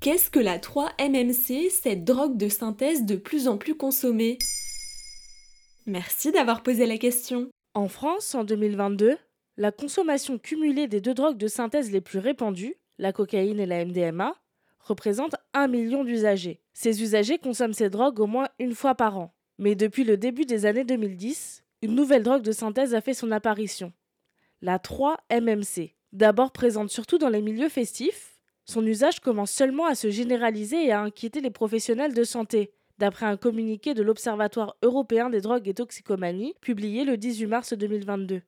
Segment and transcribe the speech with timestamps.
[0.00, 4.38] Qu'est-ce que la 3-MMC, cette drogue de synthèse de plus en plus consommée?
[5.86, 7.50] Merci d'avoir posé la question.
[7.74, 9.16] En France, en 2022,
[9.56, 13.84] la consommation cumulée des deux drogues de synthèse les plus répandues, la cocaïne et la
[13.84, 14.36] MDMA,
[14.78, 16.60] représente 1 million d'usagers.
[16.74, 19.34] Ces usagers consomment ces drogues au moins une fois par an.
[19.58, 23.32] Mais depuis le début des années 2010, une nouvelle drogue de synthèse a fait son
[23.32, 23.92] apparition,
[24.62, 25.96] la 3-MMC.
[26.12, 28.27] D'abord présente surtout dans les milieux festifs,
[28.68, 33.24] son usage commence seulement à se généraliser et à inquiéter les professionnels de santé, d'après
[33.24, 38.42] un communiqué de l'Observatoire européen des drogues et toxicomanies publié le 18 mars 2022.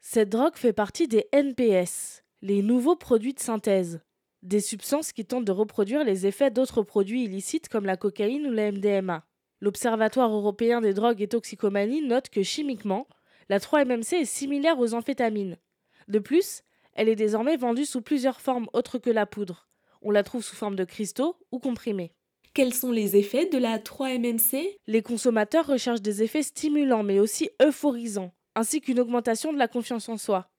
[0.00, 4.00] Cette drogue fait partie des NPS, les nouveaux produits de synthèse,
[4.42, 8.52] des substances qui tentent de reproduire les effets d'autres produits illicites comme la cocaïne ou
[8.52, 9.26] la MDMA.
[9.60, 13.06] L'Observatoire européen des drogues et toxicomanies note que chimiquement,
[13.50, 15.58] la 3-MMC est similaire aux amphétamines,
[16.08, 16.62] de plus,
[16.94, 19.68] elle est désormais vendue sous plusieurs formes autres que la poudre.
[20.02, 22.12] On la trouve sous forme de cristaux ou comprimés.
[22.54, 27.50] Quels sont les effets de la 3-MMC Les consommateurs recherchent des effets stimulants mais aussi
[27.62, 30.50] euphorisants, ainsi qu'une augmentation de la confiance en soi.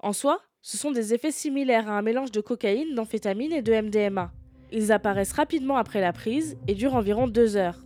[0.00, 3.72] En soi, ce sont des effets similaires à un mélange de cocaïne, d'amphétamine et de
[3.72, 4.32] MDMA.
[4.72, 7.80] Ils apparaissent rapidement après la prise et durent environ deux heures.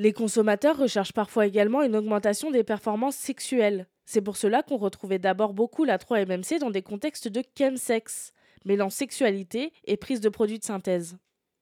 [0.00, 3.86] Les consommateurs recherchent parfois également une augmentation des performances sexuelles.
[4.06, 8.32] C'est pour cela qu'on retrouvait d'abord beaucoup la 3-MMC dans des contextes de chemsex,
[8.64, 11.18] mêlant sexualité et prise de produits de synthèse.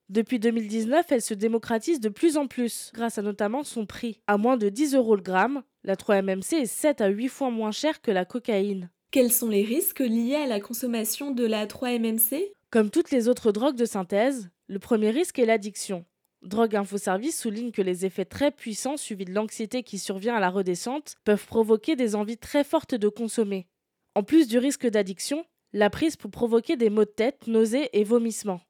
[0.08, 4.20] Depuis 2019, elle se démocratise de plus en plus, grâce à notamment son prix.
[4.28, 7.72] À moins de 10 euros le gramme, la 3-MMC est 7 à 8 fois moins
[7.72, 8.88] chère que la cocaïne.
[9.10, 13.50] Quels sont les risques liés à la consommation de la 3-MMC Comme toutes les autres
[13.50, 16.04] drogues de synthèse, le premier risque est l'addiction.
[16.42, 20.40] Drogue Info Service souligne que les effets très puissants suivis de l'anxiété qui survient à
[20.40, 23.66] la redescente peuvent provoquer des envies très fortes de consommer.
[24.14, 28.04] En plus du risque d'addiction, la prise peut provoquer des maux de tête, nausées et
[28.04, 28.60] vomissements.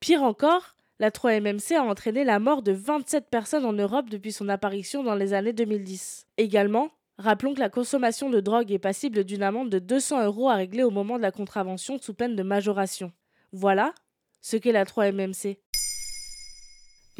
[0.00, 4.48] Pire encore, la 3-MMC a entraîné la mort de 27 personnes en Europe depuis son
[4.48, 6.26] apparition dans les années 2010.
[6.38, 10.54] Également, rappelons que la consommation de drogue est passible d'une amende de 200 euros à
[10.54, 13.12] régler au moment de la contravention sous peine de majoration.
[13.52, 13.92] Voilà
[14.40, 15.58] ce qu'est la 3-MMC.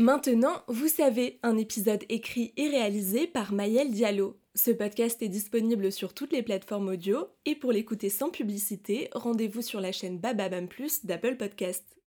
[0.03, 4.37] Maintenant, vous savez, un épisode écrit et réalisé par Mayel Diallo.
[4.57, 9.63] Ce podcast est disponible sur toutes les plateformes audio et pour l'écouter sans publicité, rendez-vous
[9.63, 12.02] sur la chaîne Bababam Plus d'Apple Podcast.